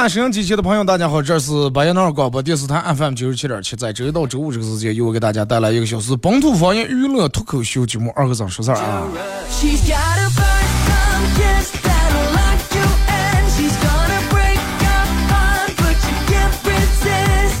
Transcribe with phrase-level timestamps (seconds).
[0.00, 9.06] 好了，收音机前的朋友，大家好，这是白彦淖尔广播电视台 FM 九十七点七，在周一到周五这个时间，由我给大家带来一个小时本土方言娱乐脱口秀节目《二和尚说事儿》啊。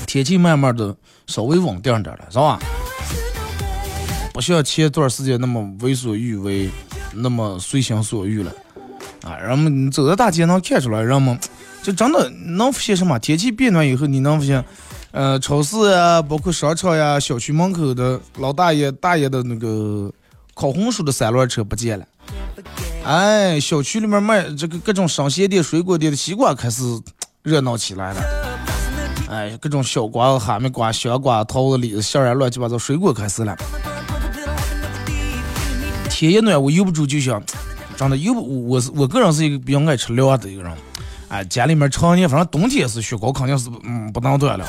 [0.06, 2.58] 天气慢慢的稍微稳定点了，是吧？
[4.32, 6.70] 不像前段时间那么为所欲为，
[7.12, 8.50] 那么随心所欲了
[9.24, 9.36] 啊。
[9.36, 11.38] 人们走在大街上看出来，人们。
[11.82, 13.18] 就真的能发现什么？
[13.18, 14.64] 天气变暖以后，你能发现，
[15.12, 20.12] 呃，超市呀，包括商场呀，小区门口的老大爷大爷的那个
[20.54, 22.04] 烤红薯的三轮车不见了。
[23.04, 26.82] 哎，小区里面卖这个各种生鲜店、水果店的西瓜开始
[27.42, 28.22] 热闹起来了。
[29.30, 33.56] 哎，各种小瓜、哈密瓜、香瓜、桃子、李子、杏儿乱七八糟水果开始了。
[36.10, 37.42] 天一暖，我由不住就想，
[37.96, 40.70] 真的又我是我个人是一个比较爱吃凉的一个人。
[41.30, 44.66] 哎，家里面常年，反正冬天是雪糕，肯定是嗯不能断了。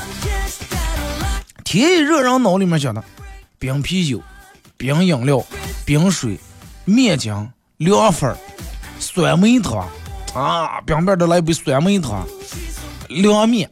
[1.64, 3.02] 天一热，人脑里面想的，
[3.58, 4.22] 冰啤酒、
[4.76, 5.44] 冰饮料、
[5.84, 6.38] 冰水、
[6.84, 7.34] 面筋、
[7.78, 8.36] 凉粉、
[9.00, 9.88] 酸梅汤
[10.34, 12.24] 啊，冰边的来一杯酸梅汤、
[13.08, 13.68] 凉面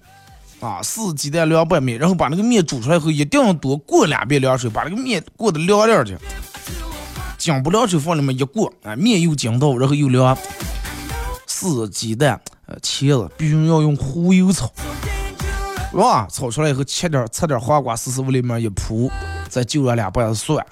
[0.58, 6.18] 啊，四鸡蛋凉拌面，然后把那个面煮出来后，一定要多过两遍凉水，把那个面过得凉凉去。
[7.38, 10.36] 姜不凉水放里面一过，啊，面又筋道，然后又凉。
[11.46, 12.40] 四鸡蛋。
[12.82, 14.70] 茄子必须要用胡油炒，
[15.94, 19.10] 哇，炒出来以后切点，切点黄瓜丝丝往里面一铺，
[19.48, 20.64] 再就上两瓣蒜。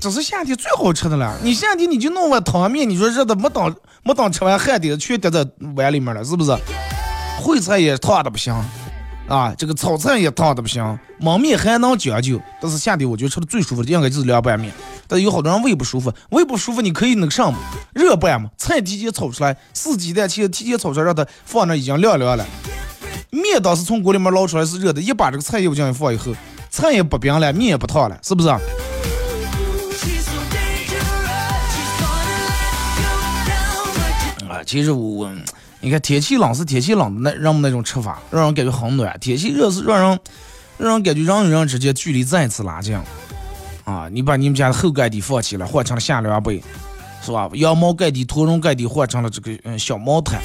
[0.00, 1.34] 这是夏天最好吃的了。
[1.42, 5.46] 你夏天你就弄碗汤面，你说热的没当没当吃完汗的全滴在
[5.76, 6.54] 碗里面了，是不是？
[7.42, 8.54] 烩菜也烫的不行。
[9.26, 14.70] 啊，这个炒菜也烫的不行，焖面还能讲究，但是夏天我觉得吃的最舒服的应该就是凉拌面。
[15.08, 17.54] 但是有好多人胃不舒服，胃不舒服你可以那个什么
[17.94, 22.46] 热拌嘛，菜提前炒出来，四鸡蛋其实提前炒出来，让它放那已经凉凉了。
[23.30, 26.34] 面当时从锅里面捞出来是热的，一把这个菜又进去放以后，
[26.68, 28.48] 菜也不冰了，面也不烫了，是不是？
[28.50, 28.60] 啊，
[34.66, 35.32] 其实我。
[35.84, 40.18] 你看天气冷是天气冷的那让们那种吃法，让人感觉很暖；天气热是让人
[40.78, 42.98] 让人感觉人与人之间距离再次拉近。
[43.84, 46.62] 啊，你把你们家的厚盖地放弃了，换成了夏凉被，
[47.20, 47.50] 是吧？
[47.52, 50.40] 羊毛盖地、驼绒盖地换成了这个嗯小毛毯，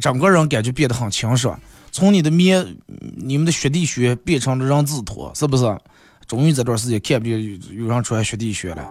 [0.00, 1.56] 整个人感觉变得很清爽。
[1.92, 2.76] 从你的棉、
[3.14, 5.78] 你们的雪地靴变成了人字拖，是不是？
[6.26, 8.84] 终于这段时间看不见有人穿雪地靴了。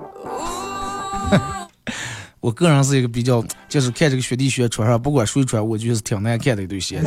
[2.41, 7.01] 我个人是一个比较，就是看这个雪地靴穿上，不管谁穿，我觉得是挺难看的一对鞋。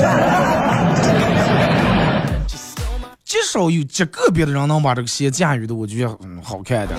[3.24, 6.94] 极少有极个别的人能把这个鞋驾驭的，我觉得嗯好看的。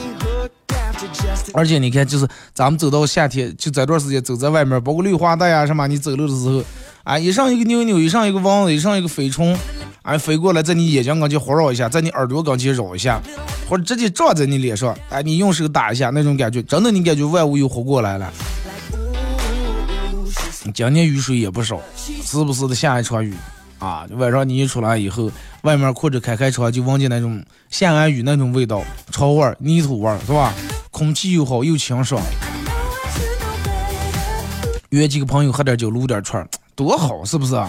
[1.54, 6.64] 而且你看，就是咱们走到夏天，就这段时间走在外面，包括绿化带啊什么，你走路的时候，
[7.04, 9.56] 啊，一上一个妞妞，一上一个蚊子，一上一个飞虫。
[10.02, 13.22] 哎，飞过来在你眼睛跟前环绕一下，在你耳朵跟前绕一下，
[13.74, 18.32] 或者直接撞在你脸上，哎，你用手打一下，那种感觉，真的你感觉万物又活过来了。
[20.76, 23.34] 今年雨水也不少，时不时的下一场雨
[23.80, 24.06] 啊。
[24.12, 25.32] 晚上你一出来以后，
[25.64, 30.54] 外面或者开开窗，就闻见那种下完雨那种味道，潮味、泥土味，是吧？
[30.92, 32.22] 空气又好又清爽。
[34.92, 37.68] 约几个朋友喝点酒，撸点串，多好，是不是啊？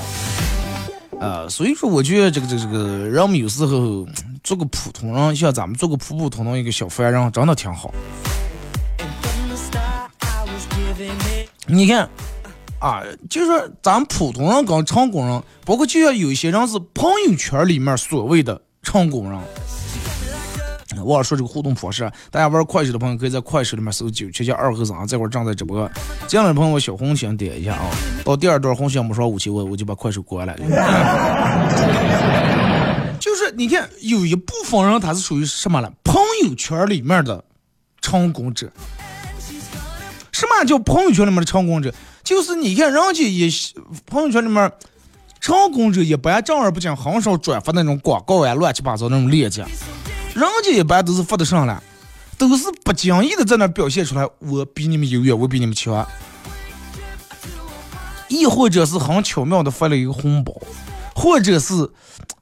[1.21, 4.07] 啊，所以说，我觉得这个这个这个，人们有时候
[4.43, 7.93] 做个普通人，像咱们做个普普通通一个小凡人，真的挺好。
[11.67, 12.09] 你看，
[12.79, 19.41] 啊，就是说咱普通人跟成功人，包括就像有些人是朋友圈里面所谓的成功人，
[21.05, 25.91] 忘了说这个互动方式，大家玩快手的朋友可以在快手里面搜“九七七二和尚”，这会儿正在直播。
[26.27, 27.91] 进来的朋友小红心点一下啊，
[28.25, 30.57] 到第二段红心没刷五千，我我就把快手关了。
[33.21, 35.93] 就是你看，有一部分人他是属于什么了？
[36.03, 36.15] 朋
[36.45, 37.43] 友圈里面的
[38.01, 38.71] 成功者。
[40.33, 41.95] 什么叫朋友圈里面的成功者？
[42.23, 43.49] 就是你看人家也
[44.07, 44.71] 朋友圈里面
[45.41, 49.65] 成功者一般正儿八经很少转发那种广告呀、乱七八糟那种链接。
[50.35, 51.81] 人家一般都是发的上来，
[52.37, 56.05] 都是不经意的在那表现出来，我比你们优越，我比你们强，
[58.29, 60.53] 亦或者是很巧妙的发了一个红包，
[61.15, 61.89] 或者是，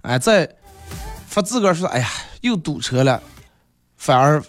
[0.00, 0.48] 哎，在
[1.26, 2.08] 发自个儿说，哎呀，
[2.40, 3.22] 又堵车了，
[3.98, 4.42] 反而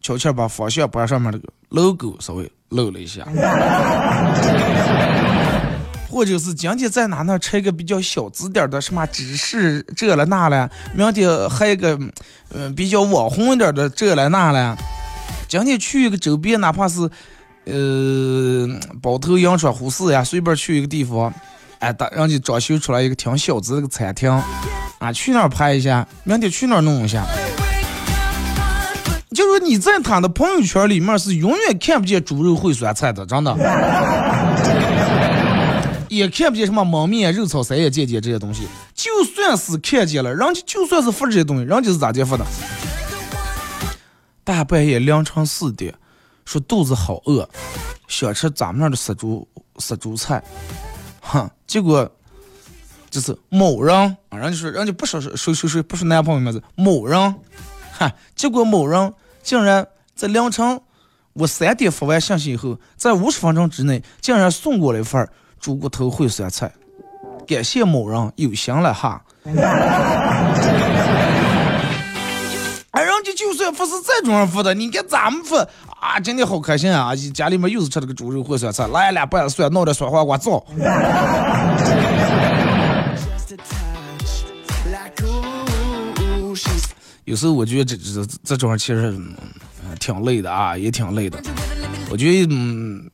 [0.00, 3.26] 悄悄把方向盘上面那个 logo 稍微露了一下。
[6.12, 11.98] 或者是今天在哪那吃一个比较小资点的什么芝士这了那了，明天还一个
[12.52, 14.76] 嗯比较网红一点的这了那了，
[15.48, 17.00] 今天去一个周边哪怕是
[17.64, 18.68] 呃
[19.00, 21.32] 包头羊川湖市呀，随便去一个地方，
[21.78, 24.30] 哎，打让你装修出来一个挺小资的个餐厅，
[24.98, 27.24] 啊，去那儿拍一下，明天去那儿弄一下，
[29.34, 34.91] 就说你在他的朋友圈里面是永远看不见猪肉烩酸菜的，真的。
[36.12, 42.44] 也看不见什么焖面、肉草三叶见见这些东西，就算是看见了，人家就算是发这些东西，人家是咋地发的？
[44.44, 45.94] 大半夜凌晨四点，
[46.44, 47.48] 说肚子好饿，
[48.08, 49.48] 想吃咱们那儿的杀猪
[49.78, 50.44] 杀猪菜，
[51.22, 52.10] 哼，结果
[53.08, 53.96] 就是某人
[54.28, 57.34] 啊，人家说人家不说说说说说不说男朋友名字，某人，
[57.92, 60.78] 哈，结果某人竟然在凌晨
[61.32, 65.32] 我三点发完信息以后，在五十分钟之内，竟然送过来一份儿。
[65.62, 66.68] 猪骨头烩酸菜，
[67.46, 69.22] 感谢某人有心了哈。
[72.90, 75.56] 哎，人家就算不是这种人发的，你看咱们发
[76.00, 77.14] 啊，今天好开心啊！
[77.32, 80.62] 家里面又是吃了个猪肉烩酸菜，来俩拌蒜，弄点酸黄瓜造。
[87.24, 89.32] 有时候我觉得这这这种人其实嗯
[90.00, 91.40] 挺累的啊，也挺累的。
[92.10, 93.08] 我觉得嗯。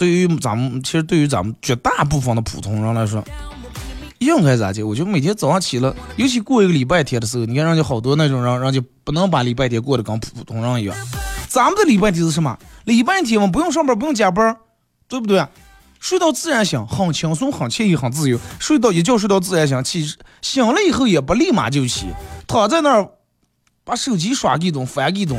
[0.00, 3.22] 对于咱们，其实对于咱们绝大部分的普通人来说，
[4.16, 4.82] 应该咋的？
[4.82, 10.96] 我觉得每天早上起来，尤其过一个礼拜天的时候，你看人家好多那种人，人家不能把礼拜天过得跟普通人一样。
[11.48, 12.58] 咱们的礼拜天是什么？
[12.86, 14.56] 礼拜天我不用上班，不用加班，
[15.06, 15.46] 对不对？
[15.98, 18.40] 睡到自然醒，很轻松，很惬意，很自由。
[18.58, 20.06] 睡到一觉睡到自然醒，起
[20.40, 22.06] 醒了以后也不立马就起，
[22.46, 23.06] 躺在那儿
[23.84, 25.38] 把手机刷几顿，翻几顿。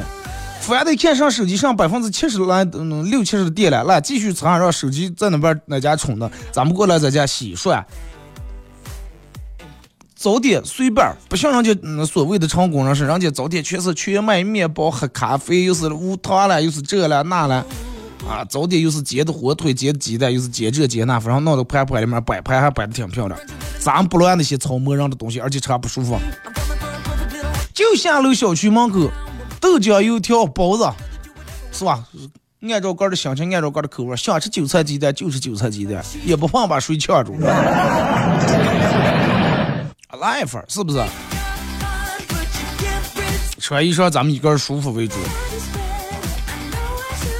[0.61, 7.83] 翻得看上手机上百分之七十来，嗯，六七十的电了，来继续插让手机在那边那家充的，咱们过来在家洗涮。
[10.15, 17.65] 早点随便，不像人家嗯所谓的成功人士，人家早点全是全麦面包、喝咖啡，又是无糖了，又是这了那了，
[18.29, 23.39] 啊，早点又是煎的火腿、煎的鸡蛋，又是煎这煎那，反正弄到盘盘里面摆盘还摆的挺漂亮。
[23.79, 26.15] 咱不乱那些草模人的东西，而且吃还不舒服。
[27.73, 29.09] 就下楼小区门口。
[29.61, 30.91] 豆浆、油条、包子，
[31.71, 32.03] 是吧？
[32.63, 37.39] 按照个人的心情，按照个人的口味，想吃韭菜鸡蛋就吃韭菜鸡蛋，也不怕把水呛住。
[40.19, 41.01] 来 一份，是不是？
[43.59, 45.15] 穿衣裳咱们以个人舒服为主，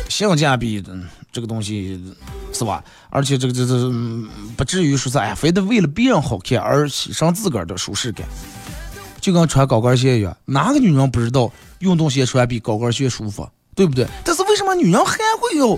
[0.08, 0.84] 性价比
[1.32, 2.00] 这个东西
[2.54, 2.84] 是吧？
[3.10, 3.92] 而且这个这这
[4.56, 8.28] 不至于说是哎，非得为了别人好看而牺牲自个儿的舒适感。
[9.20, 14.08] 就跟穿高跟鞋一样，哪个女人不知道运动鞋穿比高跟鞋舒服，对不对？
[14.24, 15.78] 但是为什么女人还会有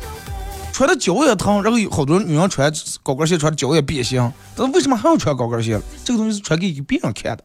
[0.72, 5.80] 穿的脚也疼，然后有好多女人穿高跟鞋穿的脚也变形，但是为什么还要穿高跟鞋？
[6.04, 7.44] 这个东西是穿给别人看的。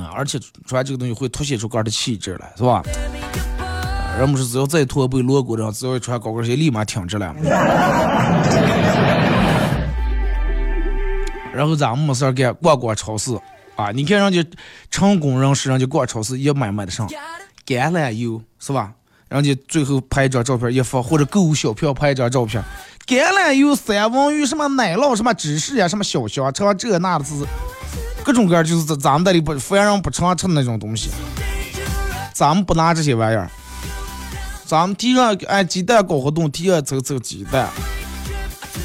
[0.00, 2.82] 啊，而且穿这个东西会凸显出个人的气质来，是吧？
[4.18, 7.34] 人不说只要再驼背锣鼓的，只要穿高跟鞋立马挺直了。
[11.52, 13.36] 然后咱们没事干，逛逛超市
[13.76, 13.90] 啊！
[13.92, 14.44] 你看人家
[14.90, 17.08] 成功人士，人家逛超市也买买的上，
[17.66, 18.92] 橄榄油是吧？
[19.28, 22.62] 人家最后拍一张照片一发，或者购物小票拍一张照片，
[23.06, 27.32] 橄榄油、三文鱼、什么奶酪、什么芝士呀、什么小香肠这那的是
[28.22, 31.10] 各种各样，就是咱咱们这里不凡人不常吃的那种东西。
[32.32, 33.50] 咱们不拿这些玩意儿，
[34.64, 37.68] 咱们提上按鸡蛋搞活动，提上走走鸡蛋，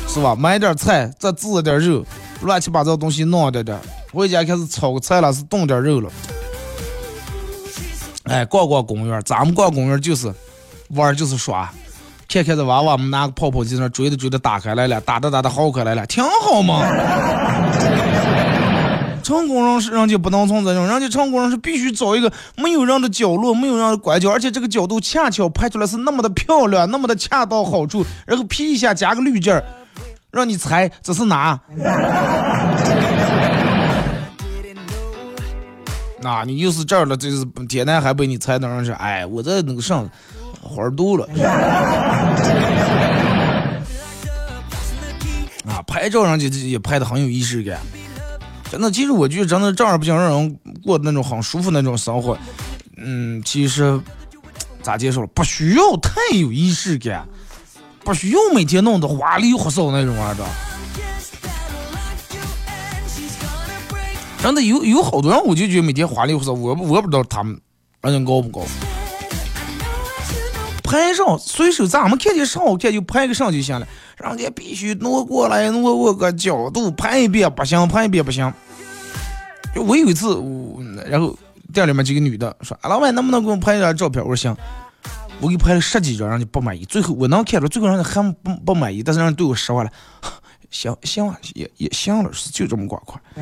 [0.08, 0.36] 是吧？
[0.36, 2.04] 买点菜，再自点肉。
[2.42, 3.80] 乱七八糟东西弄的的，
[4.14, 6.10] 回家开始炒个菜了，是炖点肉了。
[8.24, 10.34] 哎，逛逛公园，咱们逛公园就是
[10.90, 11.72] 玩，就是耍，
[12.28, 16.82] 看看这娃娃们拿个泡泡机那追着追着打开来了，打的打的好开来了，挺好嘛。
[19.22, 29.64] 成功人士人家不能从这种，人家成功人士必须找一个没有人的角落，没有人的拐角，而且这个角度恰巧拍出来是那么的漂亮，那么的恰到好处，然后 P 一下加个滤镜儿，
[30.32, 31.60] 让你猜这是哪？
[36.22, 38.92] 那你又是这儿了，这是简单还被，你猜哪是？
[38.92, 40.10] 哎，我在那个上
[40.62, 41.26] 花儿多了。
[45.66, 47.80] 啊，拍照上就也拍的很有仪式感。
[48.70, 52.38] 真的，其实我觉得真的这样不想让人过那种很舒服那种生活。
[52.98, 53.98] 嗯，其实
[54.82, 55.28] 咋接受了？
[55.28, 57.26] 不需要太有仪式感，
[58.10, 60.46] 不需要每天弄得花里胡哨那种玩意儿。
[64.42, 67.62] 真的有有好多人，我就觉得每天花里胡哨，我我不知道他们
[68.02, 68.66] 人家高不高。
[70.82, 73.88] 拍照随手咱们看见上好看就拍个上就行了，
[74.18, 78.52] 人家必须挪过来挪过个角度拍一遍不行，拍一遍不行。
[79.76, 81.38] 就我有一次，我然后
[81.72, 84.58] 店里面几个女的说：“老板能不能给我拍一张照片？”我说：“行。”
[85.42, 86.84] 我给拍了十几张，人家不满意。
[86.86, 89.92] 最后我能看着，最后人家还不不满意，但是人家对我失望了。
[90.70, 93.20] 行 行，也也行了，是就这么挂块。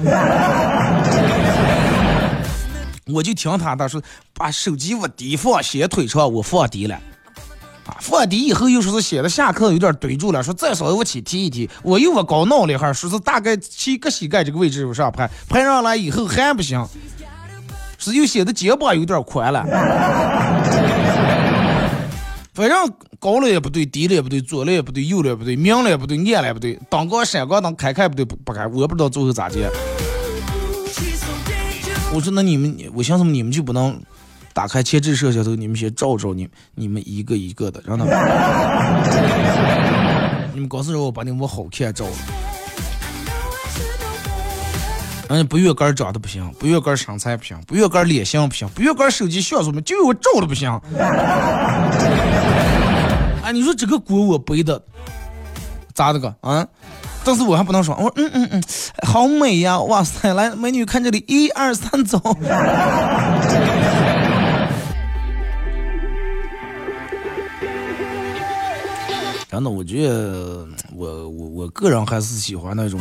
[3.08, 4.02] 我就听他他说
[4.34, 6.96] 把手机往低放，先腿上，我放低了。
[7.88, 11.70] 啊，放低以后又说是写的下课有点堆住了，说再稍微往起提一提。
[11.82, 16.86] 我又往高弄了一下，说是大概七个膝盖这个位置往上拍，拍上来以后还不行，
[17.98, 19.64] 是又显得肩膀有点宽了。
[22.58, 29.70] 反正高了也不对，低了也不对，左了也不对，右了也不对，明了也不对，暗了也不对，当光闪光灯开开不对，不不开，我不知道最后咋接。
[32.12, 34.02] 我说那你们，我想什么你们就不能
[34.54, 38.18] 打开前置摄像头，你们先照照你，你们一个一个的，让他们，
[40.56, 42.12] 你们告诉我把你们好看照了。
[45.30, 50.72] 人家不越杆长得不行，不越杆身材不行，不越杆脸型不行，不越杆手机像素没，就我照的不行。
[53.44, 54.82] 哎，你说这个锅我背的
[55.94, 56.66] 咋的个啊？
[57.26, 58.64] 但是我还不能说，我说嗯嗯嗯，
[59.06, 59.78] 好美呀！
[59.82, 62.18] 哇塞，来美女看这里，一二三走。
[69.50, 70.66] 真的，我觉得
[70.96, 72.98] 我我我个人还是喜欢那种。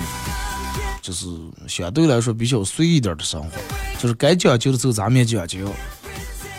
[1.07, 1.25] 就是
[1.69, 3.51] 相对来说比较随意点的生活，
[3.97, 5.73] 就是该讲究的时候咱们也讲究，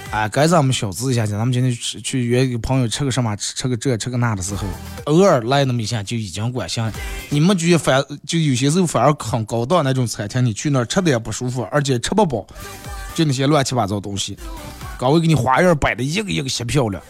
[0.09, 4.65] 哎，该咱们小资一下去，咱们今天去约一个朋友吃个什么，吃个这吃个那的时候，
[5.03, 6.89] 偶尔来那么一下就已经管行。
[7.29, 12.47] 你们觉得反就有些时候反而很高档那种餐厅，你去那儿吃的也不舒服，而且吃不饱，
[13.13, 14.37] 就那些乱七八糟东西，
[14.97, 17.03] 高位给你花样摆的一个一个些漂亮，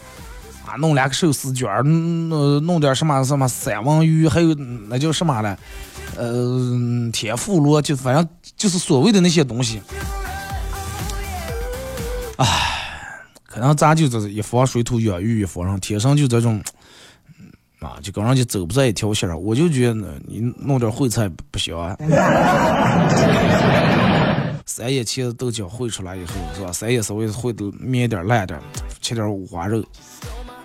[0.68, 4.54] 啊，弄两个寿司卷儿，弄弄点什么什么三文鱼，还有
[4.90, 5.58] 那叫什么来？
[6.18, 9.82] 呃，天妇罗就反正就是所谓的那些东西，
[12.38, 12.46] 唉，
[13.46, 16.62] 可能咱就这是一方水土养育一方人，天生就这种，
[17.80, 19.42] 啊，就跟人家走不在一条线上。
[19.42, 21.96] 我就觉得，你弄点烩菜不行啊。
[24.66, 26.74] 三叶茄子豆角烩出来以后，是吧？
[26.74, 28.60] 三叶稍微烩的面点烂点，
[29.02, 29.84] 切点五花肉，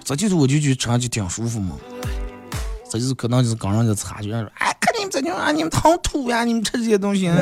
[0.05, 1.77] 这就是我就觉得吃上就挺舒服嘛。
[2.91, 4.69] 这就是可能就是跟人家差距，说哎。
[5.11, 6.45] 这就啊，你们好土呀！
[6.45, 7.27] 你们吃这些东西，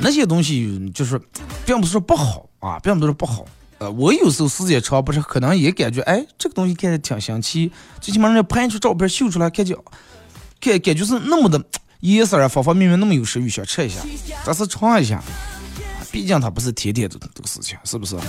[0.00, 1.20] 那些东西就是，
[1.66, 3.44] 并不是说不好啊，并不是说不好。
[3.78, 7.70] 呃，我有时候时间长，不是可能也感觉，哎，这个东西看着挺新奇，
[8.00, 9.74] 最起码人家拍出照片秀出来，感觉，
[10.60, 11.62] 感感觉是那么的
[12.00, 14.00] 颜色啊，方方面面那么有食欲，想吃一下，
[14.46, 15.22] 但是尝一下。
[16.18, 18.22] 毕竟它不是天天的这个事情，是不是啊？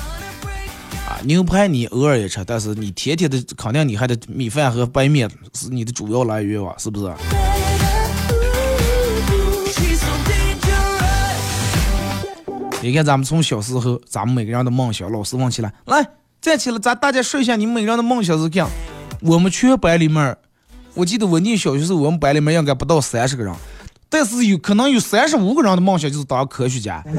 [1.23, 6.75] 牛排你偶尔也吃，但是你天天的肯定你还得米饭和白面是你的主要来源吧？
[6.77, 7.11] 是不是？
[12.83, 16.07] 你看咱们从小时候，咱们每个人的梦想，老师问起来，来
[16.39, 18.69] 站起来，咱大家说一下你每个人的梦想是这样。
[19.21, 20.37] 我们全班里面，
[20.93, 23.51] 我记得我念小学时候，我们班里面应该不到三十个人，
[24.09, 27.03] 但是有可能有三十五个人的梦想就是当科学家。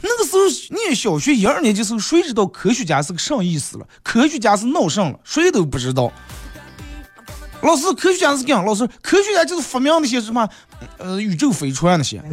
[0.00, 0.38] 那个时候
[0.70, 3.86] 念小学一二年级时候，谁知道科学家是个什么意思了？
[4.04, 5.18] 科学家是闹什了？
[5.24, 6.12] 谁都不知道。
[7.62, 8.64] 老师，科学家是这样。
[8.64, 10.48] 老师，科学家就是发明那些什么，
[10.98, 12.22] 呃，宇宙飞船那些。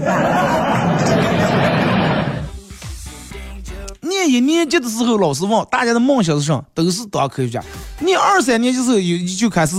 [4.01, 6.63] 念一年级的时候，老师问大家的梦想是什么？
[6.75, 7.63] 都是当科学家。
[7.99, 9.75] 念二三年级时候，有就开始。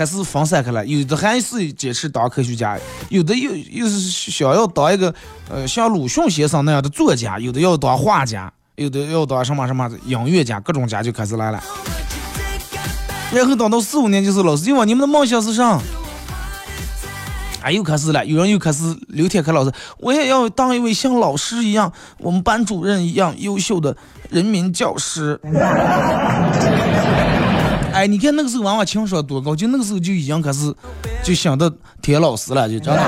[0.00, 2.78] 开始分散开了，有的还是坚持当科学家，
[3.10, 5.14] 有的又又是想要当一个
[5.50, 11.62] 呃像鲁迅先生那样的作家，有的要当画家，有的要当什么什么音乐家，各种家就开始来了。
[13.30, 15.78] 然后等到四五年级时候，老师就问你们的梦想是啥？
[17.60, 23.94] 哎，又开始了，有人又开始刘天开老师，我也要当一位像老师一样，我们班主任一样优秀的
[24.30, 25.38] 人民教师。
[28.00, 30.74] 哎，你看那个时候娃娃情商多高，就那个时候就已经开始
[31.22, 33.00] 就想到天老师了，就真的。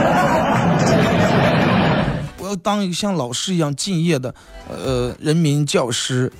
[2.36, 4.34] 我要当一个像老师一样敬业的
[4.68, 6.30] 呃人民教师。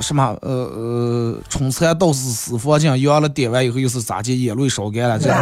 [0.00, 4.44] 什么呃呃，春蚕到死丝方尽，养了点完以后又是咋地？
[4.44, 5.36] 眼泪烧干了这样。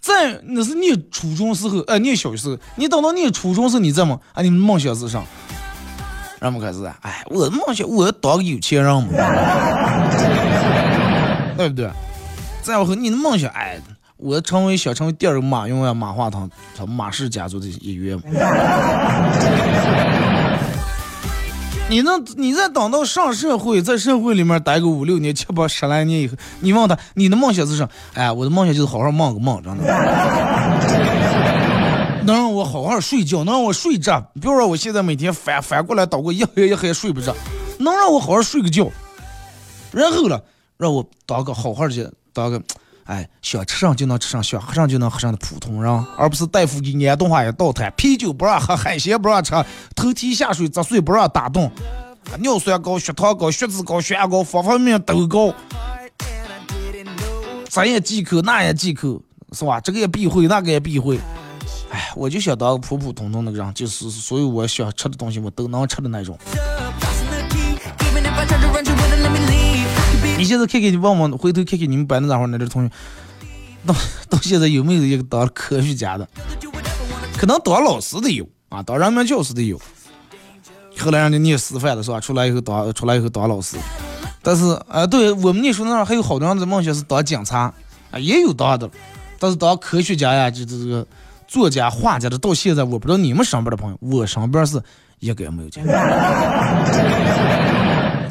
[0.00, 4.40] 在那是你初中时候，哎，你小时候，你等到你初中时候，你怎么啊？
[4.42, 5.22] 你梦想是啥？
[6.44, 9.08] 让我们开始，哎，我的梦想我要当个有钱人嘛，
[11.56, 11.88] 对不对？
[12.60, 13.80] 再往后，你的梦想，哎，
[14.18, 18.20] 我成为想成为第二个马云啊，马化腾，他马氏家族的一员。
[21.88, 27.88] 你那，你再等到上社会，在社会里面待个五六年、七八十来年以后，你问他，你的梦想是啥？
[28.12, 29.84] 哎，我的梦想就是好好梦个梦，真的，
[32.24, 34.20] 能让我好好睡觉，能让我睡着。
[34.34, 37.34] 比如说我现在每天翻翻过来倒过一黑一黑睡不着，
[37.78, 38.90] 能让我好好睡个觉。
[39.92, 40.42] 然后了，
[40.76, 42.60] 让我当个好好的，当个。
[43.04, 49.52] 哎，想吃上就能吃上，想喝上就能喝上的普通人，而不是大夫给你安顿话一倒台，啤酒不让喝，海鲜不让吃，
[49.94, 51.70] 头提下水砸碎不让打洞，
[52.38, 55.52] 尿酸高、血糖高、血脂高、血压高，方方面面都高。
[57.68, 59.20] 这也忌口，那也忌口，
[59.52, 59.78] 是吧？
[59.80, 61.20] 这个也避讳，那个也避讳。
[61.94, 66.36] 哎，我就想当个普普通通的人，就是所有我想吃的东西我都能吃的那种。
[70.36, 72.90] 你现在看看，你问问，回头看看你们班那会儿那点同学，
[73.86, 73.94] 到
[74.28, 76.28] 到现在有没有一个当科学家的？
[77.36, 79.80] 可能当老师的有啊，当人民教师的有。
[80.98, 82.18] 后来人家念师范的是吧？
[82.18, 83.76] 出来以后当出来以后当老师。
[84.42, 87.72] 但是啊，对我们念书那儿还有好多人的梦想是当警察
[88.10, 88.90] 啊，也有当的。
[89.38, 91.06] 但是当科学家呀，就这个
[91.54, 94.82] 作家、画家的，到现在我不知道你们身边的朋友，我身边是
[95.20, 95.86] 一个也没有见。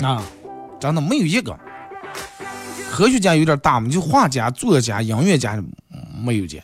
[0.03, 0.21] 啊，
[0.77, 1.57] 真的没有一个。
[2.91, 5.57] 科学家有点大嘛，就画家、作家、音乐家
[6.21, 6.61] 没有见。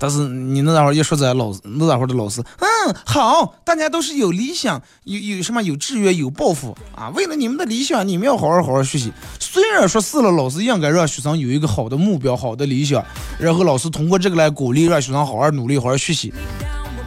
[0.00, 7.10] 但是你那会儿一说这老师，那会儿的老师，嗯，好，大家都是有理想，有有什么有志愿、有抱负啊。
[7.10, 9.12] 为了你们的理想，你们要好好好好学习。
[9.38, 13.04] 虽然说是了，老师应该让学生有一个好的目标、好的理想，
[13.38, 16.32] 然后老师通过这个来鼓励，让学生好好努力、好好学习。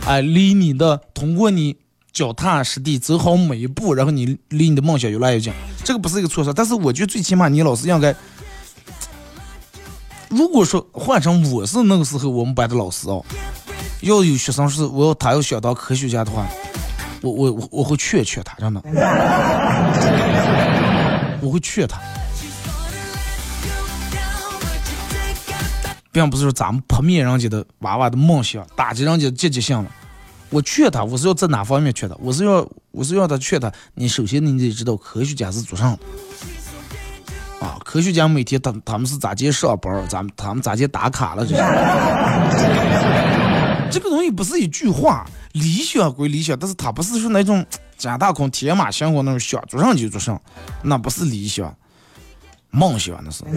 [0.05, 1.75] 哎，离你的，通过你。
[2.13, 5.51] 脚踏实地走好每一步，然后你离你的梦想越来越近，
[5.83, 6.53] 这个不是一个错事。
[6.53, 8.15] 但是我觉得最起码你老师应该，
[10.33, 13.23] 如果说换成我是那个时候我们班的老师哦，
[14.01, 16.47] 要有学生是我要他要想当科学家的话，
[17.21, 18.81] 我我我我会劝劝他，真的，
[21.39, 22.01] 我会劝他，
[26.11, 29.91] 并不是说咱们扑灭人家的娃娃的梦想，打击人家的积极性了。
[30.49, 32.15] 我劝他，我是要在哪方面劝他？
[32.19, 33.71] 我是要，我是要他劝他。
[33.93, 35.99] 你首先你得知道科学家是做啥的
[37.63, 37.77] 啊？
[37.85, 40.05] 科学家每天他他们是咋接上班？
[40.07, 41.45] 咱们他们咋接打卡了？
[41.45, 41.55] 这
[43.89, 47.65] 这个东西不是一句话，理想归理想，但是他不是说那种
[47.97, 50.39] 假大空、天马行空那种想做上就做上，
[50.81, 51.73] 那不是理想，
[52.71, 53.43] 梦想那是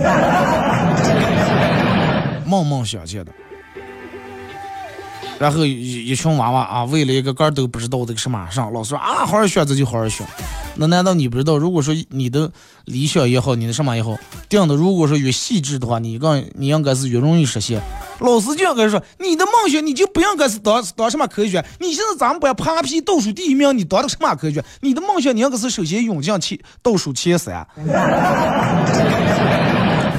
[2.46, 3.32] 梦梦想想的。
[5.38, 10.24] 然后一一群娃娃啊，为了一个个都不知道这个什么上，老师说啊，好好学，这就好好学。
[10.78, 11.56] 那难道你不知道？
[11.56, 12.50] 如果说你的
[12.84, 14.16] 理想也好，你的什么也好，
[14.48, 17.80] 定的如果说越细致的话，你更你应该是越容易实现。
[18.20, 21.64] 老师就应该说，你的梦想你就不应该是当当什么科学。
[21.80, 24.64] 你现在咱们班爬皮倒数第一名，你当的什么科学？
[24.80, 27.66] 你的梦想你应该是首先涌进前倒数前三。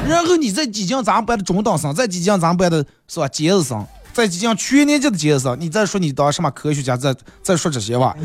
[0.08, 3.86] 然后你再挤进咱们班的中等生，再挤进咱们班的是吧尖子生。
[4.14, 6.98] 在即将全年级的尖子生，你再说你当什么科学家？
[6.98, 8.16] 再再说这些话。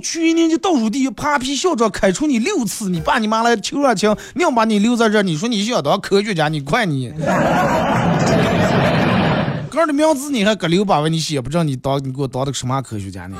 [0.00, 5.22] 到全年级倒数第一，扒皮校长开除你六次，你爸你妈来求上情，硬把你留在这儿。
[5.22, 7.12] 你说你想当科学家，你快你！
[9.68, 13.36] 个的名字你还搁留把位，你写不知道，你当你给我当的什么科学家呢？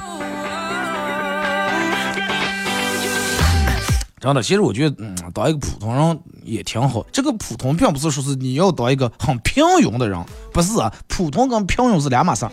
[4.20, 7.05] 真的，其实我觉得，嗯，当一个普通人也挺好。
[7.11, 10.92] 这个普通并不是说是你要当一个很平庸的人，不是啊。
[11.09, 12.53] 普通跟平庸是两码事儿，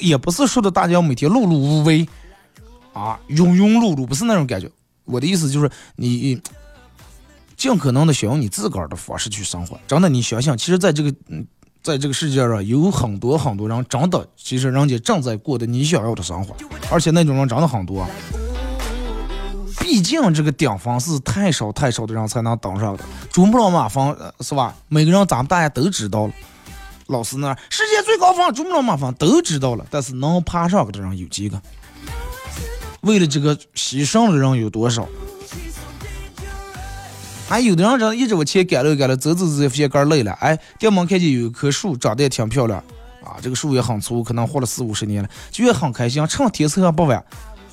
[0.00, 2.06] 也不是说的大家每天碌碌无为
[2.98, 4.68] 啊，庸庸碌碌，不是那种感觉。
[5.04, 6.40] 我的意思就是，你
[7.56, 9.78] 尽可能的想用你自个儿的方式去生活。
[9.86, 11.46] 真的，你想想，其实在这个，嗯，
[11.82, 16.54] 在这个世界上有很多很多人，真的，其实人家正在过的你想要的生活，
[16.90, 18.06] 而且那种人真的很多。
[19.80, 24.74] 毕竟这个顶峰是太少太少的人才能登上的，珠穆朗玛峰是吧？
[24.88, 26.32] 每个人咱们大家都知道了。
[27.06, 31.62] 老师那世界最高峰珠穆朗玛峰都知道了，但是能爬上去的人有几个？
[33.02, 35.06] 为了这个牺牲的人有多少？
[37.48, 40.32] 还有的人这一直往前赶了赶了，走走走，发现杆累了。
[40.32, 42.78] 哎，店门看见有一棵树，长得也挺漂亮
[43.24, 46.26] 啊，这个树也很粗，可能活了四五十年了，就也很开心。
[46.26, 47.24] 趁天色还不晚，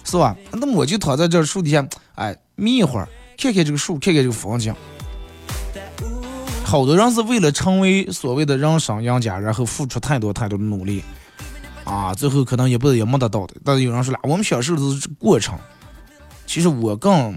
[0.06, 0.34] 是吧？
[0.54, 1.86] 那么我就躺在这树底下，
[2.16, 4.74] 哎，眯一会儿，看看这个树，看看这个风景。
[6.64, 11.04] 好多人是为了成为所谓的人生赢家，然后付出太多太多的努力，
[11.86, 13.56] 啊，最后可能也不也没得到的。
[13.64, 15.58] 但是有人说了，我们享受的是过程。
[16.46, 17.34] 其实我更。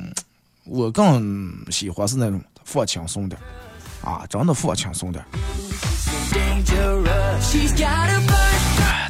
[0.70, 3.40] 我更喜欢是那种放轻松点，
[4.04, 5.24] 啊，真的放轻松点。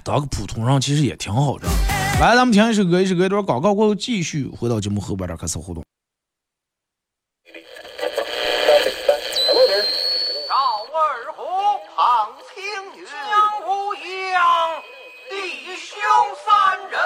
[0.04, 1.66] 当个普通人其实也挺好的。
[2.20, 5.82] 来，咱们听一首歌，一首歌一段广告过后，继续回到节目后边这开始互动。
[10.46, 10.54] 赵
[10.94, 11.42] 二虎，
[11.96, 12.62] 唐青
[13.00, 13.92] 云，江湖
[14.32, 14.40] 扬，
[15.28, 15.34] 弟
[15.74, 15.98] 兄
[16.46, 16.97] 三人。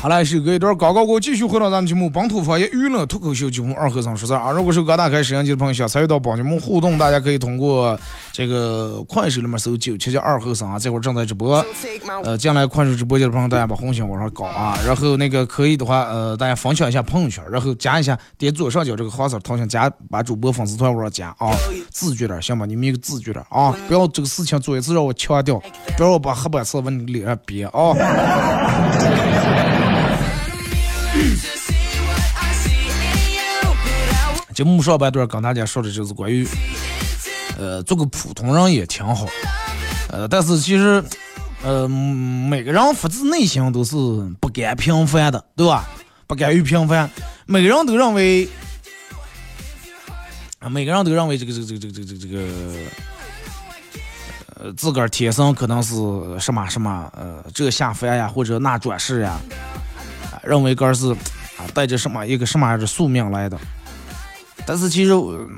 [0.00, 4.52] 好了，是隔一段广告过后，继续回到咱们节目《本土方言娱乐脱口秀》节目二和尚说事啊。
[4.52, 7.98] 如果是刚打开摄像机的朋友，想参与到帮节目互动，大家可以通过
[8.32, 11.64] 这个快手里面搜九七七二和尚啊，这会儿正在直播。
[12.22, 14.78] 呃，进来快手直播间的朋友，大家把红心往上搞啊。
[14.86, 21.50] 然后那个可以的话，呃，大家分享一下朋友圈，然后加一下，点左上角这个黄色头像加，把主播粉丝团往上加啊。
[21.90, 22.64] 自觉点行吧？
[22.64, 25.60] 你们一个自觉点啊，不要这个事情做一次让我强调，
[25.96, 27.92] 不要把黑板色往你脸上憋啊。
[34.58, 36.44] 节目上半段跟大家说的就是关于，
[37.56, 39.24] 呃，做个普通人也挺好，
[40.10, 41.00] 呃，但是其实，
[41.62, 43.94] 呃，每个人发自内心都是
[44.40, 45.88] 不甘平凡的，对吧？
[46.26, 47.08] 不甘于平凡，
[47.46, 48.48] 每个人都认为，
[50.58, 52.48] 啊，每个人都认为这个这个这个这个这个这个，
[54.56, 55.94] 呃，自个儿天生可能是
[56.40, 59.38] 什么什么，呃，这下凡呀，或者那转世呀，
[60.42, 63.56] 认为个儿是啊带着什么一个什么样的宿命来的。
[64.68, 65.14] 但是其实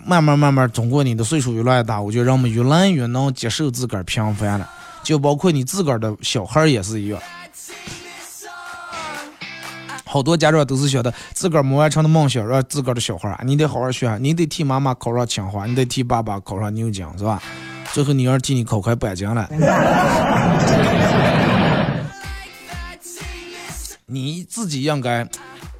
[0.06, 4.70] 慢慢慢慢，通过你的岁数越来越大，我觉得人们越来越能接受自个儿平凡了，
[5.02, 7.20] 就包括你自个儿的小孩也是一样。
[10.04, 17.42] 好多家长都是觉得自个儿没完成的梦想，让自个儿的小孩，你得好好学，你得替妈妈考上清华，你得替爸爸考上牛津，是吧？
[17.92, 19.50] 最后你要替你考开北京了。
[24.06, 25.28] 你自己应该，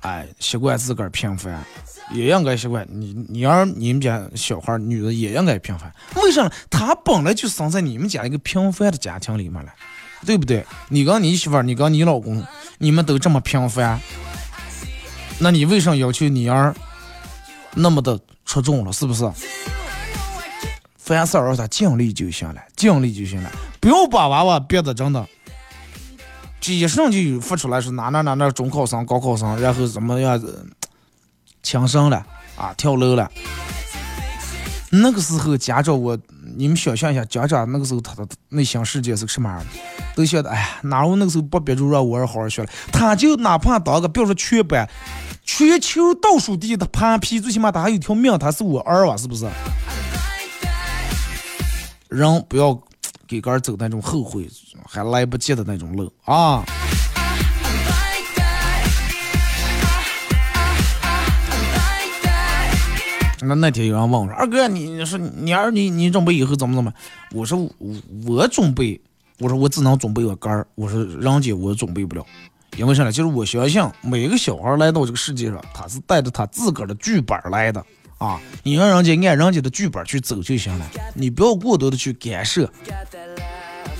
[0.00, 1.64] 哎，习惯自个儿平凡。
[2.12, 5.92] 也应该习惯你，你儿你们家小孩女的也应该平凡。
[6.16, 6.50] 为啥？
[6.68, 9.72] 她本来就生在你们家一个平凡的家庭里面了，
[10.26, 10.66] 对不对？
[10.88, 12.44] 你跟你媳妇儿，你跟你老公，
[12.78, 14.00] 你们都这么平凡，
[15.38, 16.74] 那你为啥要求你儿
[17.74, 18.92] 那么的出众了？
[18.92, 19.30] 是不是？
[20.96, 25.26] 凡事让他尽力就行了，尽力就行了，不要把娃娃憋得真的，
[26.66, 30.66] 一上就有发出来是哪哪哪哪中考生、高考生，然后怎么样子。
[31.62, 32.24] 轻生了
[32.56, 33.30] 啊，跳楼了。
[34.92, 36.18] 那个时候家长我，
[36.56, 39.66] 你们想象一下，家长那个时候他的内心世界是什么样的？
[40.16, 42.68] 都晓得，哎呀，哪有那个时候不憋住让我儿好好学了？
[42.92, 44.88] 他就哪怕当个，比如说全班、
[45.44, 49.48] 全球倒数第一的盘皮，最起码他还有条命，他是我儿啊，是不是？
[52.08, 52.76] 人不要
[53.28, 54.50] 给个儿走那种后悔
[54.84, 56.64] 还来不及的那种路啊！
[63.42, 66.92] 那那天有人问我说：“二哥，你你说你儿你你准备以后怎么怎么？”
[67.32, 69.00] 我说：“我我准备，
[69.38, 70.66] 我说我只能准备个杆儿。
[70.74, 72.26] 我说人家我准备不了，
[72.76, 73.10] 因为啥呢？
[73.10, 77.82] 就是我相信每个小孩来到这个世界上，他是带着他自个儿的剧本来的
[78.18, 78.38] 啊。
[78.62, 82.70] 你让人家按人家的剧本去走就行了，你不要过多的去干涉，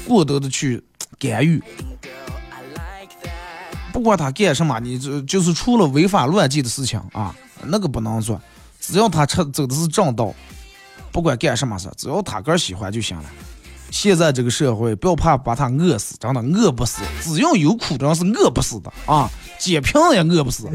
[0.06, 0.82] 过多的去
[1.18, 1.62] 干预。
[3.90, 8.38] 不管他干什么，你这就是除了违法乱纪的事情啊，那个不能做。”
[8.80, 10.34] 只要他吃走的是正道，
[11.12, 13.24] 不管干什么事，只要他个喜欢就行了。
[13.90, 17.02] 现在这个社会，不要怕把他饿死，真的饿不死。
[17.22, 19.28] 只要有苦，真是饿不死的啊！
[19.58, 20.68] 捡瓶子也饿不死。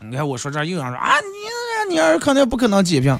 [0.00, 1.14] 你看我说这又想说啊，
[1.88, 3.16] 你你儿肯定不可能捡瓶。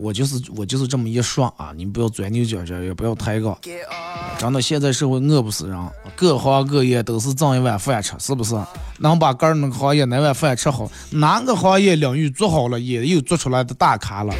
[0.00, 3.56] 呃，我就是我就是这么一说啊，你不要钻牛角尖，也不要抬杠。
[4.38, 5.78] 真的，现在社会饿不死人，
[6.16, 8.58] 各行各业都是挣一碗饭吃，是不是？
[8.98, 14.34] 能把个那个行业那碗饭吃好，哪个行业领域做好了，也有做出来的大咖了，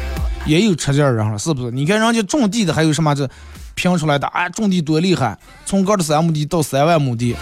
[0.45, 1.71] 也有吃劲儿人了，是不是？
[1.71, 3.29] 你看人家种地的，还有什么这
[3.75, 4.49] 评出来的啊？
[4.49, 7.35] 种地多厉害，从个的三亩地到三万亩地，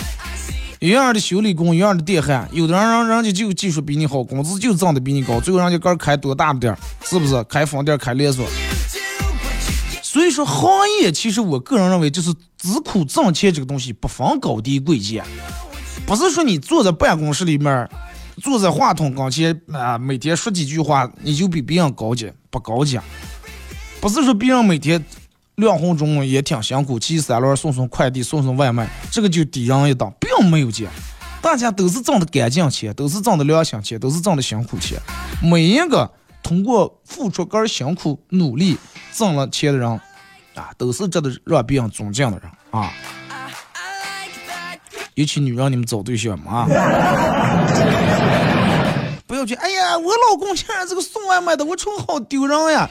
[0.79, 7.43] 一样的修理工，一样的电焊，有的人人人家就技术比你好，工资就挣的比你高，最后人家个开多大的店，是不是？
[7.43, 8.47] 开分店，开连锁。
[10.01, 15.21] 所以说，行业其实我个人认为就是只苦挣钱这个东西不分高低贵贱，
[16.05, 17.89] 不是说你坐在办公室里面，
[18.41, 22.97] 坐在话筒跟前啊，每天说几句话你就比别人高级不高级，
[23.99, 25.03] 不是说别人每天
[25.59, 30.89] 两分钟也挺辛苦，骑三轮送送快递送送外卖，这个就低人一等，并没有见，
[31.41, 34.97] 大家都是挣的干净钱，都是挣的良心钱，都是挣的辛苦钱，
[35.43, 36.09] 每一个
[36.41, 38.77] 通过付出个辛苦努力。
[39.11, 39.89] 挣了钱的人
[40.55, 42.91] 啊，都是值得让别人尊敬的人啊。
[45.15, 46.67] 尤其女人，你们找对象嘛啊，
[49.27, 49.53] 不要去。
[49.55, 52.89] 哎呀，我老公现在这个送外卖的，我瞅好丢人呀。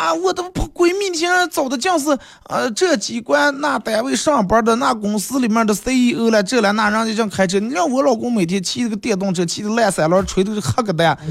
[0.00, 2.08] 啊，我的闺蜜现在找的将是
[2.44, 11.14] 呃这机关那单位上班的那公司里面的 CEO 了，这了那人家正开车，你让我老公每天骑这个电动车，骑的烂三轮，吹的是黑个蛋。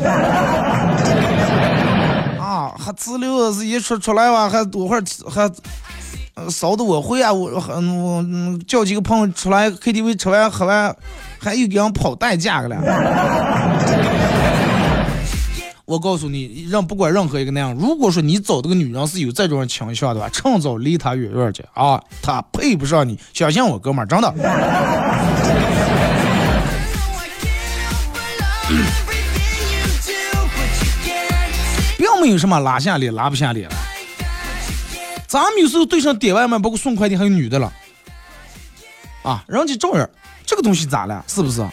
[2.40, 5.52] 啊，还资料是一出出来吧，还多会儿还
[6.52, 8.24] 烧的我会啊，我我
[8.68, 10.96] 叫几个朋友出来 KTV 吃完喝完，
[11.40, 12.78] 还又给人跑代驾个了。
[15.90, 22.00] 我告诉你，让不管任何一个男人，如果说你找这个女人是有这种倾向的话，趁早离她远远去啊！
[22.22, 24.32] 她配不上你，相信我，哥们儿，真的。
[31.98, 33.68] 并没有什么拉下脸拉不下脸。
[35.26, 37.74] 咱们有时候对上点外卖，包括送快递，还有女的了
[39.24, 40.08] 啊，人家照样，
[40.46, 41.26] 这个东西咋了？
[41.28, 41.68] 是不是？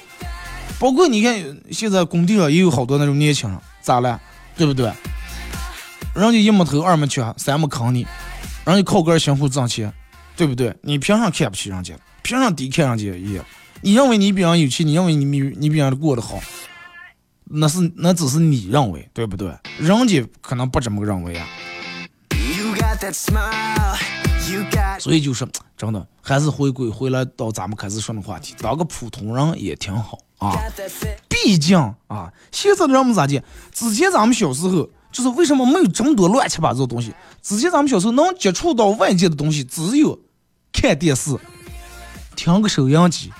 [0.78, 3.58] 包括你看，现在工地上也有好多那种年轻人。
[3.86, 4.20] 咋了？
[4.56, 4.92] 对不对？
[6.12, 8.04] 人家一没头，二没缺，三没坑你，
[8.64, 9.92] 人家靠个辛苦挣钱，
[10.36, 10.74] 对不对？
[10.82, 11.94] 你凭啥看不起人家？
[12.22, 13.44] 凭啥低看人家一眼？
[13.82, 14.84] 你认为你比人有钱？
[14.84, 16.40] 你认为你比你比人过得好？
[17.44, 19.56] 那是那只是你认为，对不对？
[19.78, 21.46] 人家可能不这么认为啊。
[24.98, 30.56] 所以就是真的，还是回归回来到咱们开始说的话题，当个普通人也挺好啊。
[31.28, 33.42] 毕竟啊，现在的人们咋的？
[33.72, 37.14] 之前咱们小时候就是为什么没有这么多乱七八糟的东西？
[37.42, 40.18] 之前咱们小时候能接触到外界的东西，只有
[40.72, 41.36] 看电视、
[42.34, 43.30] 听个收音机，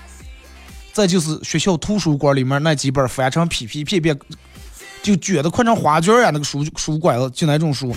[0.93, 4.19] 再就是学校图书馆里面那几本翻成皮皮片片，
[5.03, 7.95] 就卷的快成花卷呀，那个书书馆子就那种书。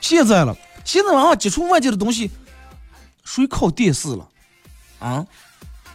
[0.00, 0.56] 现在了。
[0.86, 2.30] 现在往往接触外界的东西，
[3.24, 4.28] 谁靠电视了？
[5.00, 5.26] 啊，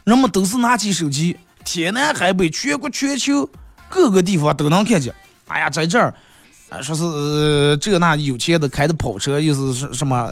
[0.04, 3.50] 人们都是拿起手机，天南海北，全国全球
[3.88, 5.16] 各个地方都能看见。
[5.48, 6.14] 哎呀，在这儿，
[6.70, 10.30] 啊，说是这那有钱的开的跑车，又是什什么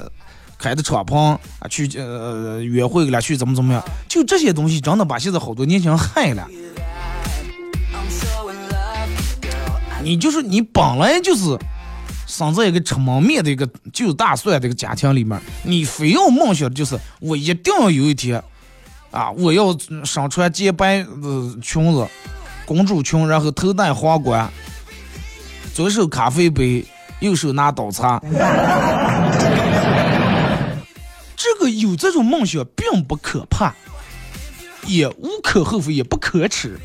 [0.57, 1.15] 开的敞篷
[1.59, 3.81] 啊，去呃约会了，去怎么怎么样？
[4.09, 6.45] 就这些东西，真的把现在好多年轻人害了。
[10.03, 11.57] 你就是你本来就是。
[12.29, 18.41] 生在一个吃焖面的一个就大蒜的一个家庭里面，你非要梦想就是我一定要有一天，
[19.09, 22.07] 啊，我要身穿洁白的裙子，
[22.67, 24.47] 公主裙，然后头戴皇冠，
[25.73, 26.85] 左手咖啡杯，
[27.19, 28.21] 右手拿刀叉。
[31.35, 33.73] 这个有这种梦想并不可怕，
[34.85, 36.79] 也无可厚非，也不可耻。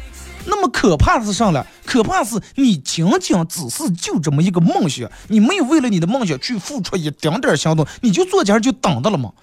[0.47, 1.67] 那么可怕的是啥了？
[1.85, 9.31] 可怕是你仅仅只是就这么一个梦想，你没有为了你的梦想去付出一丁点儿行动，你就坐家就等着了吗？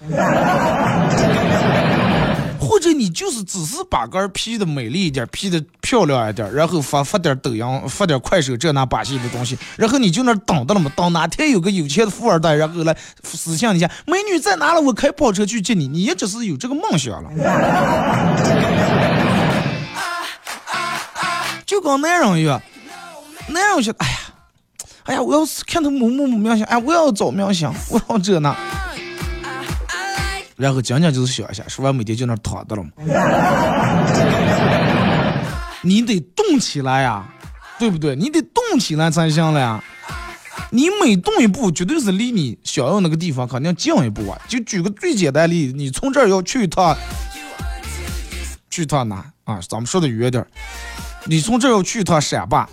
[2.58, 10.90] 或者你就是只是把杆儿 P 的美丽一点，P 的漂亮一点，然后发发点抖音，发点快手这那把戏的东西，然后你就那等着了吗？
[10.96, 14.80] 等哪天有个有钱的富二代，然后来私信一下，美女在哪了？
[14.80, 17.30] 我开跑车去接你，你也只是有这个梦想了。
[21.66, 22.60] 就跟男人一样，
[23.48, 24.16] 男人说，哎呀，
[25.04, 28.56] 哎呀，我要是看他某某某明星，哎，我要找明星，我要这那。
[30.56, 32.90] 然后讲讲就是想一下，说完每天就那躺着了嘛。
[35.82, 37.26] 你得动起来呀，
[37.78, 38.14] 对不对？
[38.14, 39.82] 你得动起来才行了呀。
[40.70, 44.40] 你每动一步，绝对是离你想要那个地方肯定近一步啊。
[44.46, 46.96] 就举个最简单例子，你从这儿要去一趟，
[48.70, 49.58] 去一趟哪啊？
[49.68, 50.46] 咱们说的远点儿，
[51.24, 52.68] 你从这儿要去一趟陕坝，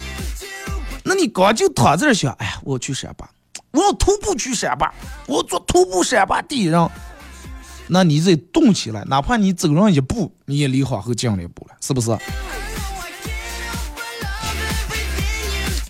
[1.03, 3.29] 那你刚就躺在这儿想，哎呀，我去陕坝，
[3.71, 4.91] 我要徒步去陕坝，
[5.27, 6.89] 我做徒步陕坝第一人。
[7.87, 12.15] 那你得动起来，哪怕你走上一步，你也离黄河近了一步了，是不是？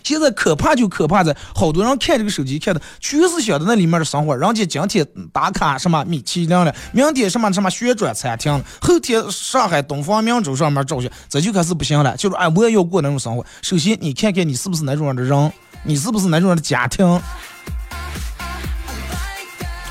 [0.09, 13.45] 现在可怕就可怕在，好多人看这个手机看的全是想的那里面的生活，人家今天打卡什么米其林了，明天什么什么旋转餐厅了，后天上海东方明珠上面照相，这就开始不行了，就是哎我也要过那种生活。
[13.61, 17.21] 首先你看看你是不是那种样的人，你是不是那种样的家庭？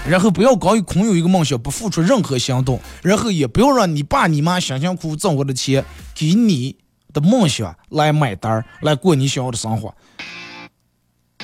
[0.04, 6.76] 然后不要光有空有一个梦想，不付出任何行动，然后也不要让你爸你妈辛辛苦苦挣过的钱给你
[7.20, 9.94] 梦想来买单儿，来过你想要的生活。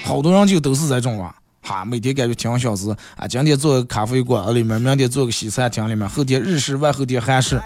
[0.03, 7.61] 好多人就都是这种啊，哈，每天感觉挺小资啊，今天做个咖啡馆里面，明天做个西餐厅里面，后天日式，外后天韩式。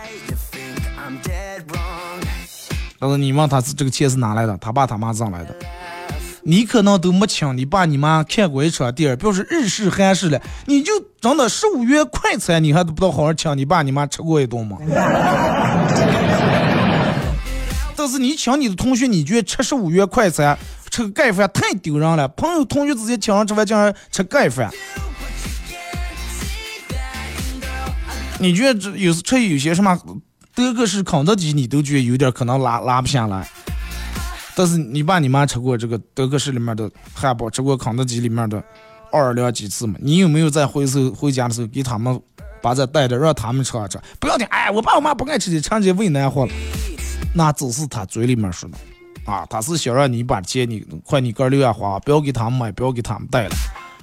[3.01, 4.57] 但是你问他是这个钱是哪来的？
[4.59, 5.55] 他爸他妈挣来的。
[6.42, 14.79] 你可能都没请你爸你妈看过一场电影，比如说日式、韩式了，你就真的十五元快餐，你还都不知道好好请你爸你妈吃过一顿吗？
[17.98, 20.56] 但是你请你的同学，你觉得吃十五元快餐
[20.88, 22.28] 吃个盖饭太丢人了？
[22.28, 24.70] 朋友同学之间请上吃饭，竟然吃盖饭，
[28.38, 29.98] 你觉得这有时吃有些什么
[30.54, 33.48] 德克士、肯德基，你都觉得有点可能拉拉不下来。
[34.54, 38.62] 但是你爸你妈吃过这个德克士里面的汉堡，吃过肯德基里面的
[39.11, 39.96] 奥尔良鸡翅吗？
[40.00, 42.20] 你有没有在回收回家的时候给他们
[42.62, 43.98] 把这带着，让他们吃啊吃？
[44.20, 46.52] 不要听，哎，我爸我妈不爱吃的，长期为难活了。
[47.38, 48.77] 那只是他嘴里面说的
[49.24, 53.55] 啊，他是想让你把钱你快你哥留下花，不要给他们买，不要给他们带了。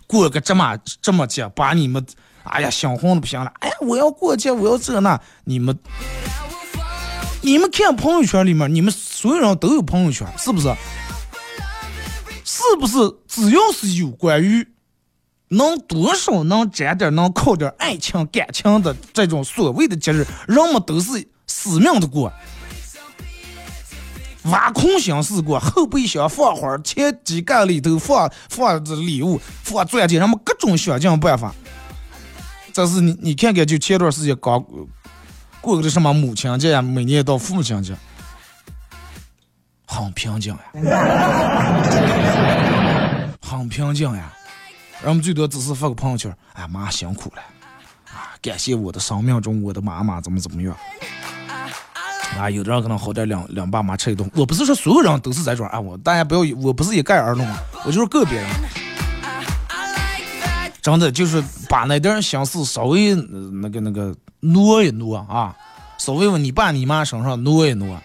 [0.08, 2.06] 过个这么这么节，把你们
[2.43, 3.52] 哎呀想红的不行了。
[3.60, 5.78] 哎呀，我要过节，我要这那，你们。
[7.41, 10.74] 你们看朋友圈里面，你们所有人都有朋友圈，是不是？
[12.45, 12.95] 是不是？
[13.28, 14.65] 只要是有关于
[15.50, 22.32] 能多少能沾点、能靠点爱情感情的这种所谓的节日，人们都是死命的过，
[24.45, 31.53] 挖空心思过，后备箱放花，前机盖里头放放着礼物，放钻戒，人们各种想尽办法。
[32.73, 34.63] 这是你你看看，就前段时间刚。
[35.62, 36.81] 过个这什么母亲节呀？
[36.81, 37.95] 每年到父亲节，
[39.88, 40.60] 很平静呀，
[43.41, 44.31] 很平静呀。
[45.03, 47.41] 人们最多只是发个朋友圈，哎妈辛苦了
[48.12, 48.38] 啊！
[48.41, 50.75] 感谢我的生命中我的妈妈怎么怎么样
[52.39, 52.49] 啊？
[52.49, 54.29] 有的人可能好点两两爸妈吃一顿。
[54.35, 58.49] 我不是说所有人都是这种啊，我大家不要，我不是一概而论啊，我就是个别人。
[60.81, 64.15] 真的就是把那点心思稍微那个那个。
[64.41, 65.55] 挪一挪啊，
[65.97, 67.99] 稍微往你爸你妈身上挪一挪。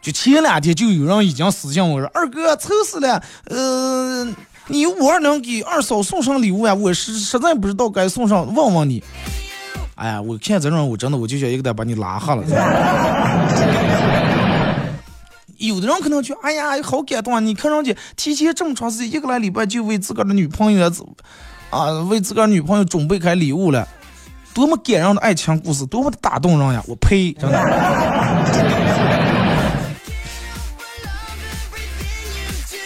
[0.00, 4.24] 就前两天就有人已经私信我说：“二哥，愁死了，呃，
[4.68, 6.72] 你五二零给二嫂送上礼物呀？
[6.72, 9.04] 我实实在不知道该送上，问问你。”
[9.98, 12.42] 哎呀，我看这种我真的我就想一个得把你拉黑了。
[15.58, 17.40] 有的人可能就哎呀，好感动啊！
[17.40, 20.88] 你看上去提前这么长时间，一个来礼拜就为自个儿的女朋友
[21.70, 23.88] 啊，为自个儿女朋友准备开礼物了。
[24.54, 26.80] 多么感人的爱情故事，多么的打动人呀！
[26.86, 27.58] 我呸，真的。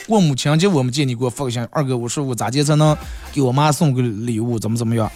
[0.06, 2.96] 过母亲节我们见你给我发个信，二哥，我说我咋接才能
[3.32, 5.12] 给我妈送个礼物，怎么怎么样？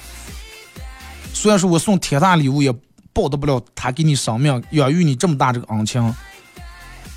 [1.36, 2.72] 虽然说我送天大礼物也
[3.12, 6.14] 报答不了他给你生命养育你这么大这个恩情，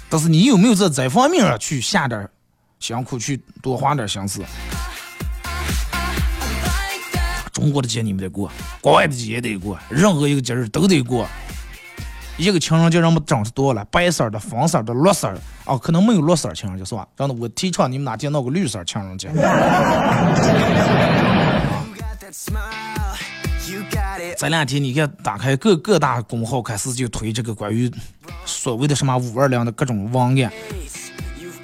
[0.10, 2.28] 但是你有没有在这方面去下点
[2.80, 4.44] 辛苦，去多花点心思？
[7.54, 8.52] 中国的节你们得过，
[8.82, 11.26] 国外的节也得过，任何一个节日都得过。
[12.36, 17.08] 一个情人节人们整是多了，白色的、粉色的、绿色的，哦，可能没有绿色情人节是吧？
[17.16, 19.30] 真的，我提倡你们哪天闹个绿色情人节。
[24.40, 27.92] 这两天你看，打开各各大公号开始就推这个关于
[28.46, 30.50] 所谓的什么五二零的各种文案，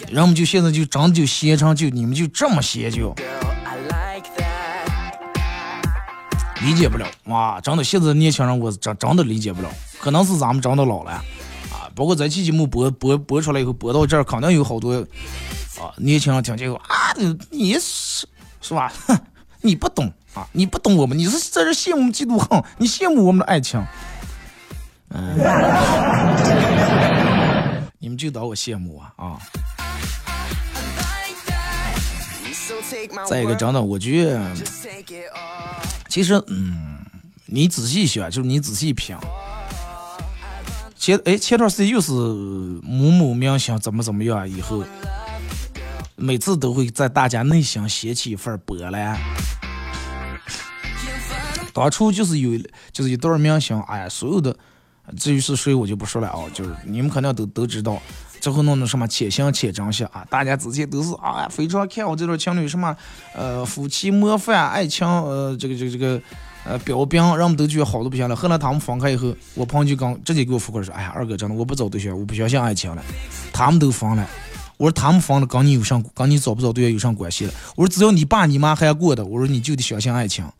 [0.09, 3.15] 人们就现在就真的就闲成就你们就这么闲就。
[6.63, 7.61] 理解不了哇！
[7.61, 11.23] 真的，现在年轻人我真真的理解不了，可能是咱们真的老了啊。
[11.95, 14.95] 包括这期节目播播播出来以后，播到这儿，肯定有好多
[15.79, 17.15] 啊年轻人听见后啊，
[17.51, 18.27] 你是
[18.59, 18.91] 是吧？
[19.07, 19.17] 哼，
[19.61, 23.83] 你不懂啊，你不懂我们，你是在这羡慕嫉妒恨，你羡慕我们的爱情。
[25.09, 25.37] 嗯，
[27.99, 29.39] 你们就当我羡慕啊啊！
[33.29, 34.41] 再一个，真的，我觉得。
[36.09, 36.97] 其实，嗯，
[37.45, 39.15] 你仔细想，就是你仔细品。
[40.97, 44.83] 前哎，前段时间又是某某明星怎么怎么样，以后
[46.15, 49.17] 每次都会在大家内心掀起一份波澜。
[51.75, 52.57] 当初就是有，
[52.93, 54.55] 就是一对明星，哎呀，所有的
[55.17, 58.01] 至于是谁，我就不说了啊，就是你们肯定都都知道。
[58.39, 60.23] 最后弄的什么且行且珍惜啊！
[60.29, 62.95] 大家之前都是啊，非常看好这对情侣什么，
[63.33, 66.21] 呃，夫妻模范、爱情，呃，这个这个这个，
[66.63, 68.35] 呃，标兵，人们都觉得好的不行了。
[68.35, 73.03] 后来他们分开以后，我朋友就刚直接给我复过来说：“哎呀，二哥真的，我不找对象，我不相信爱情了。
[73.51, 74.29] 他们都分了，
[74.77, 77.53] 我说他们分了跟你有啥，跟你找不找对象有啥关系了？
[77.75, 80.45] 我说只要你爸你妈还过的，我说你就得相信爱情。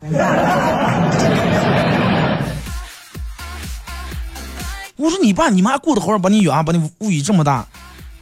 [4.96, 7.66] 我说你爸你妈过得好，把你养，把你物育这么大，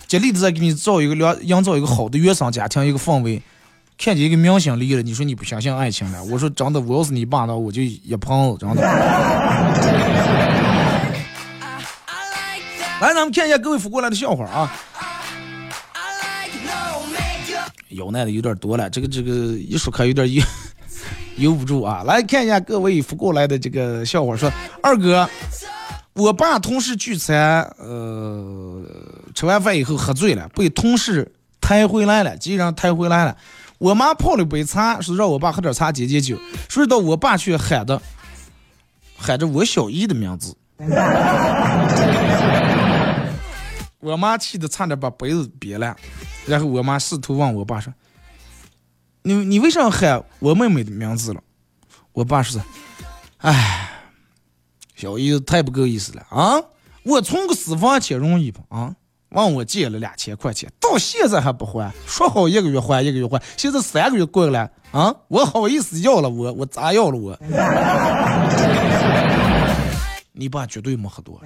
[0.09, 3.41] 尽力的在给你造一个良，营造一个好的原生家庭一个氛围。
[3.97, 6.25] 看见一个明星离了，你说你不相信爱情了？
[6.25, 8.83] 我说真的，我要是你爸呢，我就一盆子真的。
[13.01, 14.69] 来，咱们看一下各位发过来的笑话啊。
[17.95, 20.43] 有那的有点多了，这个这个一说开有点悠
[21.37, 22.03] 悠不住啊。
[22.05, 25.29] 来看一下各位发过来的这个笑话，说二哥。
[26.15, 28.81] 我爸同事聚餐，呃，
[29.35, 33.37] 吃完饭以后喝醉了，被同事抬回来了，既然抬回来了，
[33.79, 36.37] 我妈泡了杯茶，说让我爸喝点茶解解酒。
[36.69, 38.01] 谁知道我爸却喊的，
[39.17, 40.57] 喊着我小姨的名字，
[44.05, 45.97] 我妈气得差点把杯子瘪了。
[46.47, 47.93] 然后我妈试图问我爸说
[49.23, 51.43] ：“你你为啥喊我妹妹的名字了？”
[52.13, 52.61] 我爸说
[53.39, 53.91] ：“哎。”
[54.95, 56.63] 小姨子太不够意思了啊！
[57.03, 58.95] 我存个私房钱容易不啊？
[59.31, 61.93] 问我借了两千块钱，到现在还不还。
[62.07, 65.13] 说好一个月还一个月还，现在三个月过了啊！
[65.27, 67.37] 我好意思要了我，我咋要了我？
[70.31, 71.43] 你爸绝对没喝多。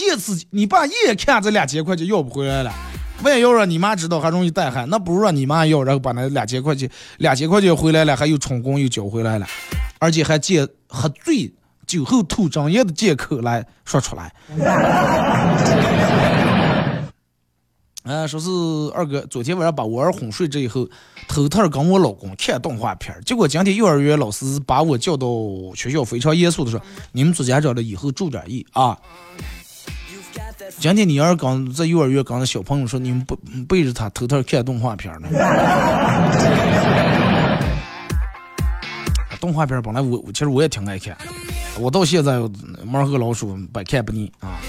[0.00, 2.72] 这次你爸一眼看这两千块钱要不回来了，
[3.22, 9.46] 万一要让你妈知道还容易带害，那不如让你妈要，然后把那两千块钱两千块钱回来了，还有充公又交回来了。
[9.98, 11.52] 而且还借喝醉
[11.86, 14.32] 酒后吐真言的借口来说出来。
[18.04, 18.48] 啊， 说是
[18.94, 20.88] 二哥昨天晚上把我儿哄睡着以后，
[21.28, 25.26] 偷偷跟我老公看动画片结果今天幼儿园老师把我叫到
[25.74, 26.80] 学校，非常严肃的说
[27.12, 28.98] ：“你们做家长的以后注点意啊！
[30.78, 33.36] 今天你儿刚在幼儿园刚才小朋友说你们不
[33.68, 35.28] 背着他偷偷看动画片呢。
[39.40, 41.16] ”动画片本来我其实我也挺爱看，
[41.78, 42.38] 我到现在
[42.84, 44.60] 猫和老鼠百看不腻啊。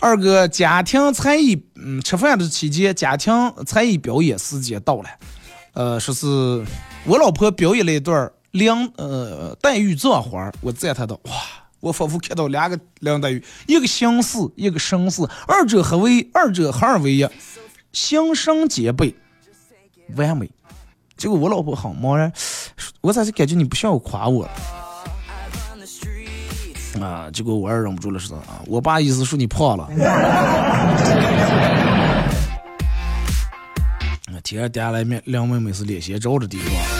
[0.00, 3.34] 二哥，家庭才艺，嗯，吃饭的期间，家庭
[3.66, 5.10] 才艺表演时间到了，
[5.74, 6.64] 呃，说是
[7.04, 11.32] 我老婆表演了一段梁呃黛玉葬花，我赞叹道，哇，
[11.80, 17.26] 我仿佛看到两个梁黛玉，一个相似，一个生似，二者合为二者合二为一，
[17.92, 19.14] 形神兼备，
[20.16, 20.50] 完美。
[21.16, 22.32] 结果我老婆好茫然，
[23.00, 24.44] 我咋就感觉你不像夸我
[27.00, 27.30] 啊？
[27.32, 29.88] 结果我也忍不住了，说啊，我爸意思说你胖了。
[34.42, 36.99] 天上掉下来面两妹妹是脸先照着地方。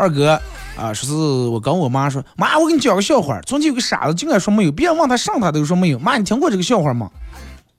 [0.00, 0.40] 二哥
[0.78, 3.38] 啊，说是我跟我妈说，妈，我给你讲个笑话。
[3.42, 5.98] 从前有个傻子，竟敢说没有，别人问他上他都说没有。
[5.98, 7.10] 妈，你听过这个笑话吗？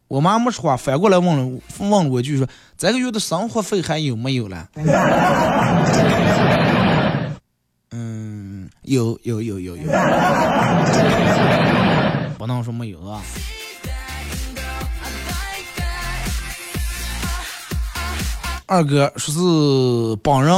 [0.08, 2.48] 我妈没说话，反过来问了问了我一句说，
[2.78, 4.68] 这个月的生活费还有没有了？
[7.90, 9.84] 嗯，有有有有有，
[12.38, 13.20] 不能说没有啊。
[18.68, 19.40] 二哥说是
[20.24, 20.54] 帮人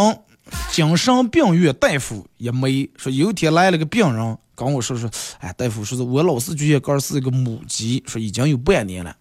[0.71, 9.15] 精神病院大夫也没，说有一天来了个病人跟我说说，哎，大夫说是我老四觉得儿是一个母鸡，说已经有半年了。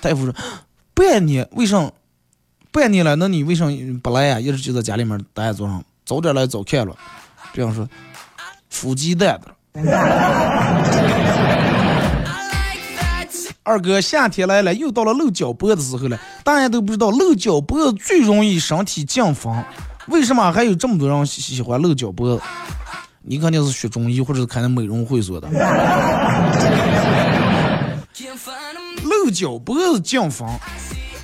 [0.00, 0.34] 大夫说
[0.94, 1.90] 半年为啥？
[2.72, 3.64] 半年了，那你为啥
[4.02, 4.38] 不来呀？
[4.38, 6.94] 一直就在家里面待着上，早点来早看了。
[7.54, 7.88] 这样说，
[8.70, 9.54] 孵鸡蛋的。
[13.62, 16.20] 二哥，夏天来了，又到了露脚脖的时候了。
[16.44, 19.64] 大家都不知道，露脚脖最容易身体降风。
[20.08, 22.40] 为什么还有这么多人喜喜欢露脚脖？
[23.28, 25.48] 你肯定是学中医或者是开那美容会所的。
[29.02, 30.48] 露脚脖子降风，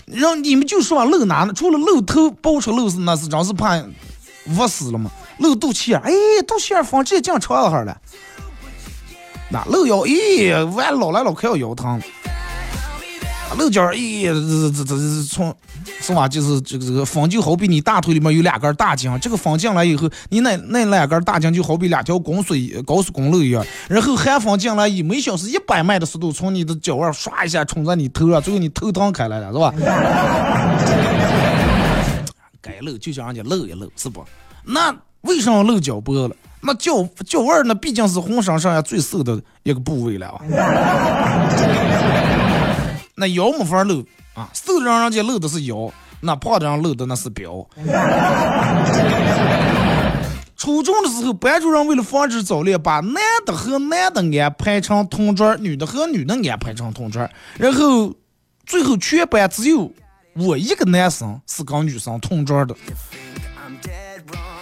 [0.07, 1.53] 让你们就说露哪呢？
[1.55, 3.81] 除了露头包出露是那是真是怕
[4.49, 5.09] 捂死了嘛。
[5.39, 6.13] 露肚脐眼，哎，
[6.47, 7.97] 肚脐眼风直接降床上了。
[9.49, 12.01] 那露腰，咦，完老来老快要腰疼。
[13.55, 15.55] 露脚，咦，这这这这从
[16.01, 16.29] 是吧？
[16.29, 29.75] 就是这个这个风就好比你大腿里面有两根大筋，这个风进来以后，你那那两根大筋就好比两条公水高速公路一样，然后寒风进来以每小时一百迈的速度从你的脚腕唰一下冲在你头上，最后你头疼开来了，是吧？
[32.63, 34.25] 该露就叫人家露一露，是不？
[34.65, 36.37] 那为什么露脚脖了？
[36.65, 40.41] 那脚脚腕那毕竟是浑身上下最瘦的一个部位了啊。
[43.23, 44.05] 那腰没法露
[44.35, 45.93] 啊，瘦的让人家露的是腰，
[46.23, 47.65] 那胖的让露的那是膘。
[50.57, 58.13] 初中的时候，班主任为了防止早恋，把男的和男的安排成同桌，女的和女的安排成同桌，然后
[58.67, 59.93] 最后全班只有
[60.35, 62.75] 我一个男生是跟女生同桌的。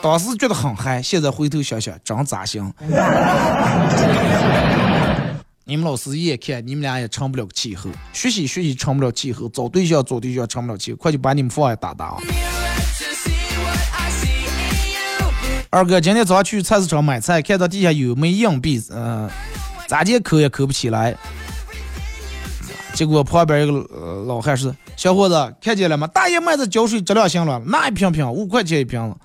[0.02, 2.62] 当时觉得很嗨，现在回头想想真扎心。
[5.70, 12.16] 你们老师一眼看你们俩也成不了气候，学习学习成不了气候，找对象找对象成不了气候，快就把你们放下打打啊！
[15.70, 19.30] 二哥今天早上去菜市场买菜，看到地下有枚硬币，嗯，
[19.86, 21.14] 咋地抠也抠不起来。
[22.92, 26.04] 结果旁边一个老汉说：“小伙子，看见了吗？
[26.08, 29.16] 大爷卖的胶水质量行了，那一瓶瓶五块钱一瓶了。”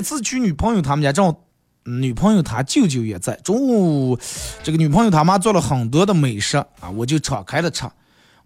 [0.00, 1.38] 第一次去女朋友他们家，正好
[1.84, 3.34] 女朋友她舅舅也在。
[3.44, 4.18] 中午，
[4.62, 7.84] 这个女朋友他妈做了很多的美食啊，我就敞开了吃。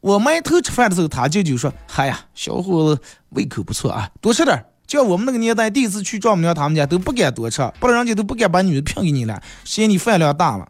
[0.00, 4.64] 我埋头吃饭的时候，他舅舅说：“嗨呀，小伙子胃口不错啊，多吃点。
[4.88, 10.66] 叫我们那个年代第一次去丈母娘他们家都不敢多吃，不然人家都不敢把女的聘给你了，嫌你饭量大了。”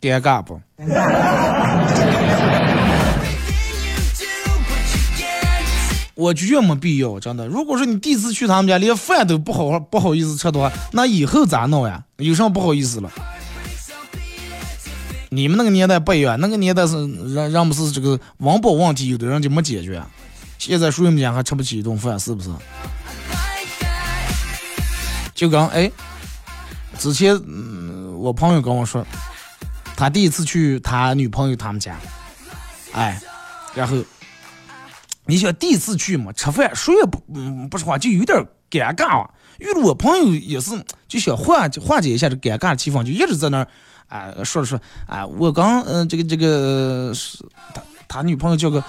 [0.00, 0.60] 尴尬不？
[6.14, 7.44] 我觉得没必要，真的。
[7.48, 12.04] 如果说你第一次去他们家，连饭都不好不好意思吃的话，那以后咋弄呀？
[12.18, 13.10] 有什么不好意思了？
[15.30, 16.94] 你们那个年代不一样，那个年代是
[17.34, 20.00] 人人不是这个温饱问题，有的人就没解决。
[20.56, 22.48] 现在谁们家还吃不起一顿饭，是不是？
[25.34, 25.90] 就刚哎，
[26.96, 29.04] 之前嗯，我朋友跟我说，
[29.96, 31.96] 他第一次去他女朋友他们家，
[32.92, 33.20] 哎，
[33.74, 33.96] 然后。
[35.26, 38.38] 你想第一次去嘛，吃饭谁也不嗯不说话，就有点
[38.70, 39.30] 尴尬啊。
[39.58, 40.72] 遇到我朋友也是，
[41.06, 43.68] 就想化化解一下这尴尬的气氛，就一直在那儿
[44.08, 47.38] 啊说着说啊，我刚嗯这个这个是
[47.72, 48.82] 他他女朋友叫个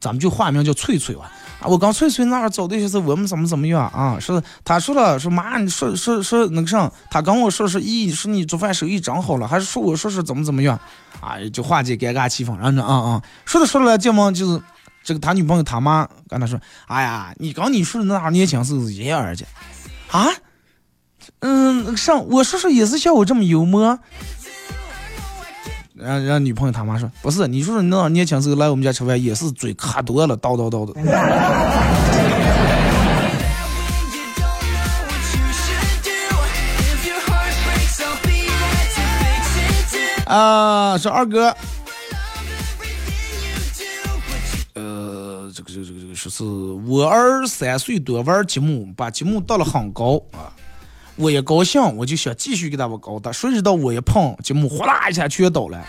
[0.00, 4.18] 咱们就化名叫翠翠吧啊，我刚翠翠那儿找对象是我们怎么怎么样啊？
[4.20, 10.78] 是他说了说妈你说说说那个啥，他跟我说是咦说你做饭手艺长好了，还是说我说是怎么怎么样
[11.20, 11.36] 啊？
[11.52, 14.60] 就化解尴尬气氛，然后呢啊啊说着说着来这么就是。
[15.02, 19.44] 这个他女朋友他妈跟他说：“哎呀，你刚你说的那年轻时候一样儿去
[20.10, 20.28] 啊？
[21.40, 23.98] 嗯，上我叔叔也是像我这么幽默。”
[25.94, 31.00] 让让女朋友他妈说：“不是，你叔叔那年轻时候来我们家吃饭也是嘴可多了，叨叨叨的。
[40.30, 41.54] ”啊，是二哥。
[46.14, 50.52] 说是我儿三岁多玩积木，把积木到了很高啊！
[51.16, 55.84] 我也高兴，我就想继续给他们高的，谁知道我一碰积木，哗啦一下全倒了。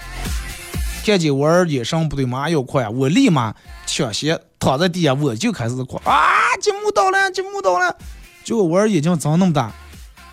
[1.06, 3.56] 看见我儿眼神不对，马上要哭呀，我立马
[3.86, 6.30] 抢先躺在地下，我就开始哭啊！
[6.62, 7.98] 积木到了，积木到了，
[8.44, 9.72] 结果我儿眼睛睁那么大，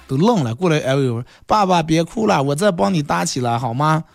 [0.07, 4.05] 都愣了，过来安慰我：“爸爸别哭了，我再帮你搭起来好吗？”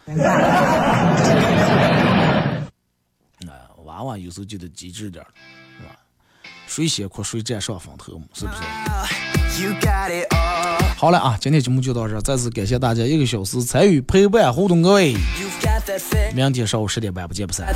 [3.85, 5.27] 娃娃有时候就得机智点儿？
[6.67, 8.57] 谁先哭谁占上风头嘛，是不是？
[10.97, 15.15] 好了啊，今天节目就到这儿，再次感谢大家一个小时参与陪伴互动，各位，
[16.33, 17.67] 明天上午十点半不见不散。